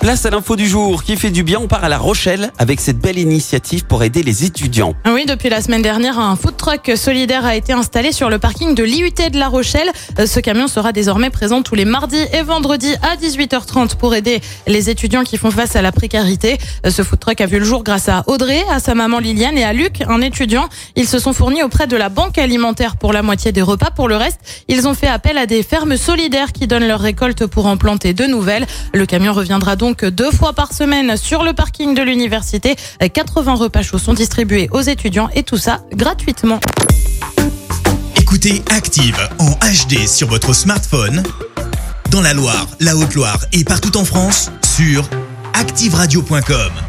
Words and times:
Place 0.00 0.24
à 0.24 0.30
l'info 0.30 0.54
du 0.54 0.68
jour 0.68 1.02
qui 1.02 1.16
fait 1.16 1.30
du 1.32 1.42
bien. 1.42 1.58
On 1.60 1.66
part 1.66 1.82
à 1.82 1.88
La 1.88 1.98
Rochelle 1.98 2.52
avec 2.58 2.80
cette 2.80 2.98
belle 2.98 3.18
initiative 3.18 3.86
pour 3.86 4.04
aider 4.04 4.22
les 4.22 4.44
étudiants. 4.44 4.94
Oui, 5.04 5.24
depuis 5.26 5.48
la 5.48 5.60
semaine 5.60 5.82
dernière, 5.82 6.20
un 6.20 6.36
food 6.36 6.56
truck 6.56 6.92
solidaire 6.96 7.44
a 7.44 7.56
été 7.56 7.72
installé 7.72 8.12
sur 8.12 8.30
le 8.30 8.38
parking 8.38 8.74
de 8.76 8.84
l'IUT 8.84 9.10
de 9.32 9.38
La 9.38 9.48
Rochelle. 9.48 9.90
Euh, 10.20 10.26
Ce 10.26 10.38
camion 10.38 10.68
sera 10.68 10.92
désormais 10.92 11.30
présent 11.30 11.62
tous 11.62 11.74
les 11.74 11.84
mardis 11.84 12.22
et 12.32 12.42
vendredis 12.42 12.94
à 13.02 13.16
18h30 13.16 13.96
pour 13.96 14.14
aider 14.14 14.40
les 14.68 14.90
étudiants 14.90 15.24
qui 15.24 15.38
font 15.38 15.50
face 15.50 15.74
à 15.74 15.82
la 15.82 15.90
précarité. 15.90 16.58
Euh, 16.86 16.90
Ce 16.90 17.02
food 17.02 17.18
truck 17.18 17.40
a 17.40 17.46
vu 17.46 17.58
le 17.58 17.64
jour 17.64 17.82
grâce 17.82 18.08
à 18.08 18.22
Audrey, 18.28 18.62
à 18.70 18.78
sa 18.78 18.94
maman 18.94 19.18
Liliane 19.18 19.58
et 19.58 19.64
à 19.64 19.72
Luc, 19.72 20.02
un 20.08 20.20
étudiant. 20.20 20.68
Ils 20.94 21.08
se 21.08 21.18
sont 21.18 21.32
fournis 21.32 21.64
auprès 21.64 21.88
de 21.88 21.96
la 21.96 22.10
banque 22.10 22.38
alimentaire 22.38 22.96
pour 22.96 23.12
la 23.12 23.22
moitié 23.22 23.50
des 23.50 23.62
repas. 23.62 23.90
Pour 23.90 24.06
le 24.08 24.16
reste, 24.16 24.38
ils 24.68 24.86
ont 24.86 24.94
fait 24.94 25.08
appel 25.08 25.36
à 25.36 25.46
des 25.46 25.64
fermes 25.64 25.96
solidaires 25.96 26.52
qui 26.52 26.68
donnent 26.68 26.86
leurs 26.86 27.00
récoltes 27.00 27.46
pour 27.46 27.66
en 27.66 27.76
planter 27.76 28.12
de 28.14 28.24
nouvelles. 28.26 28.66
Le 28.94 29.04
camion 29.06 29.32
reviendra 29.32 29.74
donc 29.86 30.04
deux 30.04 30.32
fois 30.32 30.52
par 30.52 30.72
semaine 30.72 31.16
sur 31.16 31.44
le 31.44 31.52
parking 31.52 31.94
de 31.94 32.02
l'université. 32.02 32.74
80 32.98 33.54
repas 33.54 33.82
chauds 33.82 33.98
sont 33.98 34.14
distribués 34.14 34.68
aux 34.72 34.80
étudiants 34.80 35.28
et 35.32 35.44
tout 35.44 35.58
ça 35.58 35.82
gratuitement. 35.92 36.58
Écoutez 38.16 38.64
Active 38.70 39.16
en 39.38 39.52
HD 39.52 40.08
sur 40.08 40.26
votre 40.26 40.52
smartphone, 40.52 41.22
dans 42.10 42.20
la 42.20 42.34
Loire, 42.34 42.66
la 42.80 42.96
Haute-Loire 42.96 43.38
et 43.52 43.62
partout 43.62 43.96
en 43.96 44.04
France, 44.04 44.50
sur 44.64 45.08
activeradio.com. 45.54 46.85